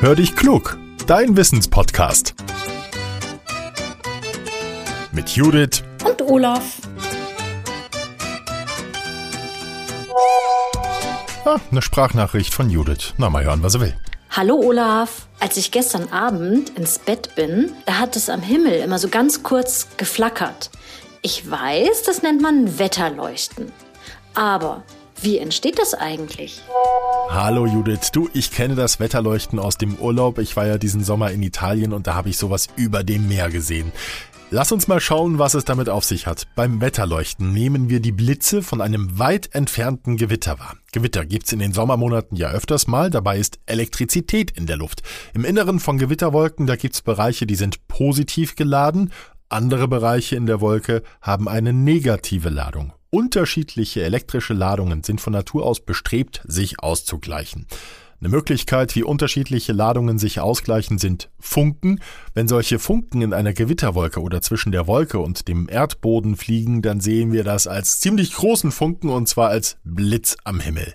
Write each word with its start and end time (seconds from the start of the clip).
Hör 0.00 0.14
dich 0.14 0.36
klug, 0.36 0.78
dein 1.08 1.36
Wissenspodcast. 1.36 2.36
Mit 5.10 5.30
Judith 5.30 5.82
und 6.06 6.22
Olaf. 6.22 6.76
Ah, 11.44 11.56
eine 11.72 11.82
Sprachnachricht 11.82 12.54
von 12.54 12.70
Judith. 12.70 13.14
Na, 13.16 13.28
mal 13.28 13.42
hören, 13.42 13.64
was 13.64 13.74
er 13.74 13.80
will. 13.80 13.96
Hallo 14.30 14.54
Olaf. 14.54 15.26
Als 15.40 15.56
ich 15.56 15.72
gestern 15.72 16.12
Abend 16.12 16.70
ins 16.78 17.00
Bett 17.00 17.34
bin, 17.34 17.72
da 17.84 17.94
hat 17.98 18.14
es 18.14 18.30
am 18.30 18.40
Himmel 18.40 18.74
immer 18.74 19.00
so 19.00 19.08
ganz 19.08 19.42
kurz 19.42 19.88
geflackert. 19.96 20.70
Ich 21.22 21.50
weiß, 21.50 22.04
das 22.04 22.22
nennt 22.22 22.40
man 22.40 22.78
Wetterleuchten. 22.78 23.72
Aber 24.32 24.84
wie 25.20 25.38
entsteht 25.38 25.80
das 25.80 25.94
eigentlich? 25.94 26.62
Hallo 27.30 27.66
Judith, 27.66 28.10
du, 28.12 28.30
ich 28.32 28.50
kenne 28.50 28.74
das 28.74 29.00
Wetterleuchten 29.00 29.58
aus 29.58 29.76
dem 29.76 29.96
Urlaub. 29.96 30.38
Ich 30.38 30.56
war 30.56 30.66
ja 30.66 30.78
diesen 30.78 31.04
Sommer 31.04 31.30
in 31.30 31.42
Italien 31.42 31.92
und 31.92 32.06
da 32.06 32.14
habe 32.14 32.30
ich 32.30 32.38
sowas 32.38 32.68
über 32.76 33.04
dem 33.04 33.28
Meer 33.28 33.50
gesehen. 33.50 33.92
Lass 34.50 34.72
uns 34.72 34.88
mal 34.88 34.98
schauen, 34.98 35.38
was 35.38 35.52
es 35.52 35.66
damit 35.66 35.90
auf 35.90 36.04
sich 36.04 36.26
hat. 36.26 36.46
Beim 36.56 36.80
Wetterleuchten 36.80 37.52
nehmen 37.52 37.90
wir 37.90 38.00
die 38.00 38.12
Blitze 38.12 38.62
von 38.62 38.80
einem 38.80 39.18
weit 39.18 39.54
entfernten 39.54 40.16
Gewitter 40.16 40.58
wahr. 40.58 40.76
Gewitter 40.90 41.26
gibt's 41.26 41.52
in 41.52 41.58
den 41.58 41.74
Sommermonaten 41.74 42.34
ja 42.34 42.48
öfters 42.48 42.86
mal, 42.86 43.10
dabei 43.10 43.38
ist 43.38 43.58
Elektrizität 43.66 44.50
in 44.52 44.64
der 44.64 44.78
Luft. 44.78 45.02
Im 45.34 45.44
Inneren 45.44 45.80
von 45.80 45.98
Gewitterwolken, 45.98 46.66
da 46.66 46.76
gibt's 46.76 47.02
Bereiche, 47.02 47.46
die 47.46 47.56
sind 47.56 47.86
positiv 47.88 48.56
geladen, 48.56 49.12
andere 49.50 49.86
Bereiche 49.86 50.36
in 50.36 50.46
der 50.46 50.62
Wolke 50.62 51.02
haben 51.20 51.46
eine 51.46 51.74
negative 51.74 52.48
Ladung. 52.48 52.92
Unterschiedliche 53.10 54.02
elektrische 54.02 54.52
Ladungen 54.52 55.02
sind 55.02 55.22
von 55.22 55.32
Natur 55.32 55.64
aus 55.64 55.80
bestrebt, 55.80 56.42
sich 56.46 56.80
auszugleichen. 56.80 57.66
Eine 58.20 58.28
Möglichkeit, 58.28 58.94
wie 58.96 59.02
unterschiedliche 59.02 59.72
Ladungen 59.72 60.18
sich 60.18 60.40
ausgleichen, 60.40 60.98
sind 60.98 61.30
Funken. 61.38 62.00
Wenn 62.34 62.48
solche 62.48 62.78
Funken 62.78 63.22
in 63.22 63.32
einer 63.32 63.54
Gewitterwolke 63.54 64.20
oder 64.20 64.42
zwischen 64.42 64.72
der 64.72 64.86
Wolke 64.86 65.20
und 65.20 65.48
dem 65.48 65.70
Erdboden 65.70 66.36
fliegen, 66.36 66.82
dann 66.82 67.00
sehen 67.00 67.32
wir 67.32 67.44
das 67.44 67.66
als 67.66 68.00
ziemlich 68.00 68.34
großen 68.34 68.72
Funken 68.72 69.08
und 69.08 69.26
zwar 69.26 69.48
als 69.48 69.78
Blitz 69.84 70.36
am 70.44 70.60
Himmel. 70.60 70.92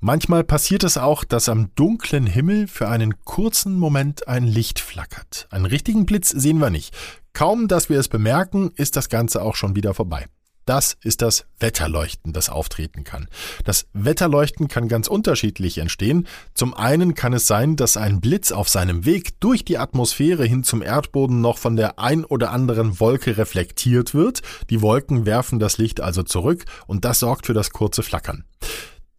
Manchmal 0.00 0.42
passiert 0.42 0.82
es 0.82 0.98
auch, 0.98 1.22
dass 1.22 1.48
am 1.48 1.72
dunklen 1.76 2.26
Himmel 2.26 2.66
für 2.66 2.88
einen 2.88 3.22
kurzen 3.24 3.78
Moment 3.78 4.26
ein 4.26 4.44
Licht 4.44 4.80
flackert. 4.80 5.46
Einen 5.50 5.66
richtigen 5.66 6.06
Blitz 6.06 6.30
sehen 6.30 6.58
wir 6.58 6.70
nicht. 6.70 6.92
Kaum, 7.34 7.68
dass 7.68 7.88
wir 7.88 8.00
es 8.00 8.08
bemerken, 8.08 8.72
ist 8.74 8.96
das 8.96 9.10
Ganze 9.10 9.42
auch 9.42 9.54
schon 9.54 9.76
wieder 9.76 9.94
vorbei. 9.94 10.26
Das 10.64 10.96
ist 11.02 11.22
das 11.22 11.44
Wetterleuchten, 11.58 12.32
das 12.32 12.48
auftreten 12.48 13.04
kann. 13.04 13.28
Das 13.64 13.86
Wetterleuchten 13.92 14.68
kann 14.68 14.88
ganz 14.88 15.08
unterschiedlich 15.08 15.78
entstehen. 15.78 16.28
Zum 16.54 16.74
einen 16.74 17.14
kann 17.14 17.32
es 17.32 17.46
sein, 17.46 17.76
dass 17.76 17.96
ein 17.96 18.20
Blitz 18.20 18.52
auf 18.52 18.68
seinem 18.68 19.04
Weg 19.04 19.40
durch 19.40 19.64
die 19.64 19.78
Atmosphäre 19.78 20.44
hin 20.44 20.62
zum 20.62 20.82
Erdboden 20.82 21.40
noch 21.40 21.58
von 21.58 21.76
der 21.76 21.98
ein 21.98 22.24
oder 22.24 22.50
anderen 22.50 23.00
Wolke 23.00 23.36
reflektiert 23.36 24.14
wird. 24.14 24.42
Die 24.70 24.82
Wolken 24.82 25.26
werfen 25.26 25.58
das 25.58 25.78
Licht 25.78 26.00
also 26.00 26.22
zurück 26.22 26.64
und 26.86 27.04
das 27.04 27.20
sorgt 27.20 27.46
für 27.46 27.54
das 27.54 27.70
kurze 27.70 28.02
Flackern. 28.02 28.44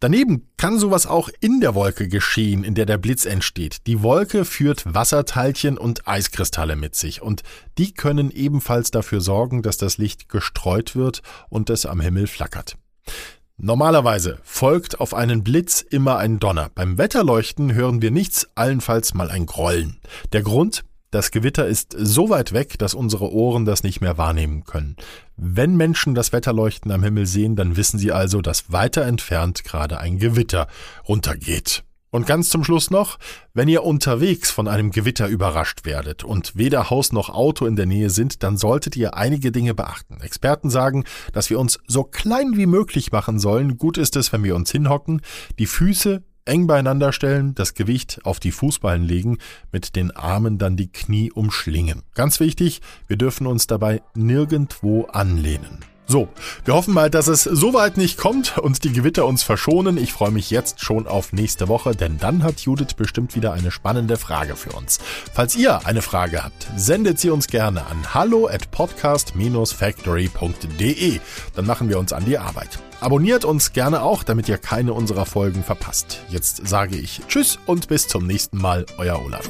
Daneben 0.00 0.50
kann 0.56 0.78
sowas 0.78 1.06
auch 1.06 1.30
in 1.40 1.60
der 1.60 1.74
Wolke 1.74 2.08
geschehen, 2.08 2.62
in 2.64 2.74
der 2.74 2.84
der 2.84 2.98
Blitz 2.98 3.24
entsteht. 3.24 3.86
Die 3.86 4.02
Wolke 4.02 4.44
führt 4.44 4.82
Wasserteilchen 4.92 5.78
und 5.78 6.06
Eiskristalle 6.06 6.76
mit 6.76 6.94
sich 6.94 7.22
und 7.22 7.42
die 7.78 7.94
können 7.94 8.30
ebenfalls 8.30 8.90
dafür 8.90 9.20
sorgen, 9.20 9.62
dass 9.62 9.78
das 9.78 9.96
Licht 9.98 10.28
gestreut 10.28 10.94
wird 10.94 11.22
und 11.48 11.70
es 11.70 11.86
am 11.86 12.00
Himmel 12.00 12.26
flackert. 12.26 12.76
Normalerweise 13.56 14.40
folgt 14.42 15.00
auf 15.00 15.14
einen 15.14 15.44
Blitz 15.44 15.80
immer 15.80 16.18
ein 16.18 16.40
Donner. 16.40 16.70
Beim 16.74 16.98
Wetterleuchten 16.98 17.72
hören 17.72 18.02
wir 18.02 18.10
nichts, 18.10 18.48
allenfalls 18.56 19.14
mal 19.14 19.30
ein 19.30 19.46
Grollen. 19.46 20.00
Der 20.32 20.42
Grund? 20.42 20.84
Das 21.14 21.30
Gewitter 21.30 21.68
ist 21.68 21.94
so 21.96 22.28
weit 22.28 22.52
weg, 22.52 22.76
dass 22.76 22.92
unsere 22.92 23.32
Ohren 23.32 23.64
das 23.64 23.84
nicht 23.84 24.00
mehr 24.00 24.18
wahrnehmen 24.18 24.64
können. 24.64 24.96
Wenn 25.36 25.76
Menschen 25.76 26.16
das 26.16 26.32
Wetterleuchten 26.32 26.90
am 26.90 27.04
Himmel 27.04 27.26
sehen, 27.26 27.54
dann 27.54 27.76
wissen 27.76 28.00
sie 28.00 28.10
also, 28.10 28.40
dass 28.40 28.72
weiter 28.72 29.02
entfernt 29.02 29.62
gerade 29.62 30.00
ein 30.00 30.18
Gewitter 30.18 30.66
runtergeht. 31.06 31.84
Und 32.10 32.26
ganz 32.26 32.48
zum 32.48 32.64
Schluss 32.64 32.90
noch, 32.90 33.20
wenn 33.52 33.68
ihr 33.68 33.84
unterwegs 33.84 34.50
von 34.50 34.66
einem 34.66 34.90
Gewitter 34.90 35.28
überrascht 35.28 35.84
werdet 35.84 36.24
und 36.24 36.56
weder 36.56 36.90
Haus 36.90 37.12
noch 37.12 37.30
Auto 37.30 37.66
in 37.66 37.76
der 37.76 37.86
Nähe 37.86 38.10
sind, 38.10 38.42
dann 38.42 38.56
solltet 38.56 38.96
ihr 38.96 39.14
einige 39.14 39.52
Dinge 39.52 39.72
beachten. 39.72 40.20
Experten 40.20 40.68
sagen, 40.68 41.04
dass 41.32 41.48
wir 41.48 41.60
uns 41.60 41.78
so 41.86 42.02
klein 42.02 42.56
wie 42.56 42.66
möglich 42.66 43.12
machen 43.12 43.38
sollen. 43.38 43.78
Gut 43.78 43.98
ist 43.98 44.16
es, 44.16 44.32
wenn 44.32 44.42
wir 44.42 44.56
uns 44.56 44.72
hinhocken, 44.72 45.20
die 45.60 45.66
Füße 45.66 46.24
eng 46.44 46.66
beieinander 46.66 47.12
stellen, 47.12 47.54
das 47.54 47.74
Gewicht 47.74 48.20
auf 48.24 48.40
die 48.40 48.52
Fußballen 48.52 49.02
legen, 49.02 49.38
mit 49.72 49.96
den 49.96 50.10
Armen 50.10 50.58
dann 50.58 50.76
die 50.76 50.88
Knie 50.88 51.30
umschlingen. 51.32 52.02
Ganz 52.14 52.40
wichtig, 52.40 52.82
wir 53.06 53.16
dürfen 53.16 53.46
uns 53.46 53.66
dabei 53.66 54.02
nirgendwo 54.14 55.04
anlehnen. 55.04 55.93
So, 56.06 56.28
wir 56.66 56.74
hoffen 56.74 56.92
mal, 56.92 57.08
dass 57.08 57.28
es 57.28 57.44
soweit 57.44 57.96
nicht 57.96 58.18
kommt 58.18 58.58
und 58.58 58.84
die 58.84 58.92
Gewitter 58.92 59.24
uns 59.24 59.42
verschonen. 59.42 59.96
Ich 59.96 60.12
freue 60.12 60.32
mich 60.32 60.50
jetzt 60.50 60.80
schon 60.80 61.06
auf 61.06 61.32
nächste 61.32 61.66
Woche, 61.68 61.96
denn 61.96 62.18
dann 62.18 62.42
hat 62.42 62.60
Judith 62.60 62.92
bestimmt 62.94 63.34
wieder 63.34 63.54
eine 63.54 63.70
spannende 63.70 64.18
Frage 64.18 64.54
für 64.54 64.72
uns. 64.72 64.98
Falls 65.32 65.56
ihr 65.56 65.86
eine 65.86 66.02
Frage 66.02 66.44
habt, 66.44 66.66
sendet 66.76 67.18
sie 67.18 67.30
uns 67.30 67.46
gerne 67.46 67.86
an 67.86 68.12
hallo 68.12 68.48
at 68.48 68.70
podcast-factory.de. 68.70 71.20
Dann 71.54 71.66
machen 71.66 71.88
wir 71.88 71.98
uns 71.98 72.12
an 72.12 72.26
die 72.26 72.36
Arbeit. 72.36 72.78
Abonniert 73.00 73.46
uns 73.46 73.72
gerne 73.72 74.02
auch, 74.02 74.24
damit 74.24 74.48
ihr 74.48 74.58
keine 74.58 74.92
unserer 74.92 75.24
Folgen 75.26 75.64
verpasst. 75.64 76.20
Jetzt 76.28 76.66
sage 76.66 76.96
ich 76.96 77.22
Tschüss 77.28 77.58
und 77.66 77.88
bis 77.88 78.08
zum 78.08 78.26
nächsten 78.26 78.58
Mal, 78.58 78.84
euer 78.98 79.22
Olaf. 79.24 79.48